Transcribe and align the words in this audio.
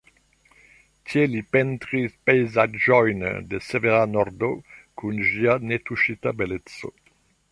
Tie 1.09 1.25
li 1.33 1.41
pentris 1.55 2.15
pejzaĝojn 2.29 3.21
de 3.51 3.61
severa 3.67 4.01
Nordo 4.15 4.51
kun 5.03 5.23
ĝia 5.29 5.57
netuŝita 5.73 6.37
beleco. 6.41 6.91